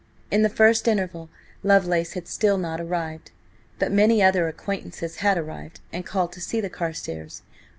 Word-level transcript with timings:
In 0.31 0.41
the 0.41 0.49
first 0.49 0.87
interval 0.87 1.29
Lovelace 1.61 2.13
had 2.13 2.27
still 2.27 2.57
not 2.57 2.81
arrived, 2.81 3.29
but 3.77 3.91
many 3.91 4.19
other 4.23 4.47
acquaintances 4.47 5.17
had 5.17 5.37
arrived 5.37 5.79
and 5.93 6.03
called 6.03 6.31
to 6.31 6.41
see 6.41 6.59
the 6.59 6.71
Carstares. 6.71 7.43